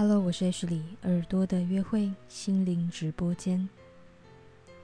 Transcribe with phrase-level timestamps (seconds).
[0.00, 3.68] Hello，我是 H 里耳朵的约会心灵直播间。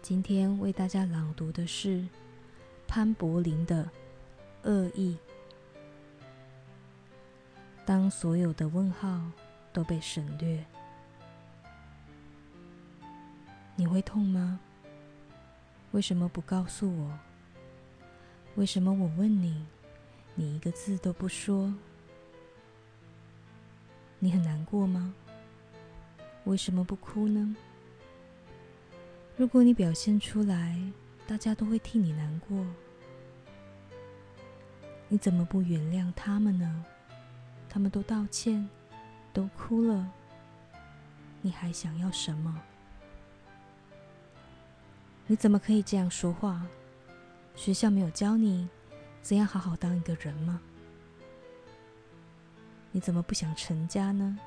[0.02, 2.06] 今天为大家朗读的是
[2.86, 3.84] 潘柏林的
[4.70, 5.16] 《恶意》。
[7.86, 9.22] 当所有的问号
[9.72, 10.62] 都被省略，
[13.74, 14.60] 你会痛吗？
[15.92, 17.18] 为什么不告诉我？
[18.56, 19.64] 为什么我问你，
[20.34, 21.72] 你一个字都不说？
[24.18, 25.14] 你很难过吗？
[26.44, 27.54] 为什么不哭呢？
[29.36, 30.80] 如果你表现出来，
[31.26, 32.66] 大家都会替你难过。
[35.08, 36.84] 你怎么不原谅他们呢？
[37.68, 38.68] 他们都道歉，
[39.32, 40.10] 都哭了，
[41.42, 42.60] 你还想要什么？
[45.26, 46.66] 你怎么可以这样说话？
[47.54, 48.68] 学校没有教你
[49.20, 50.60] 怎样好好当一个人吗？
[52.96, 54.38] 你怎么不想成家呢？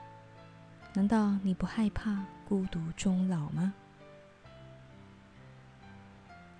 [0.96, 3.76] 难道你不害怕孤独终老吗？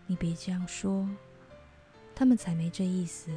[0.06, 1.10] 你别这样说，
[2.14, 3.36] 他们才没这意思。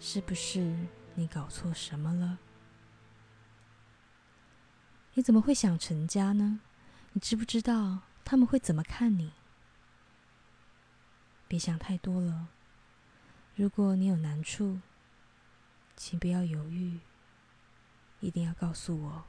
[0.00, 0.76] 是不是
[1.14, 2.40] 你搞错什么了？
[5.14, 6.58] 你怎么会想成家呢？
[7.12, 9.30] 你知不知道他们会怎么看你？
[11.46, 12.48] 别想太多了。
[13.54, 14.80] 如果你有难处，
[15.96, 16.98] 请不要犹豫。
[18.20, 19.24] 一定要告诉我。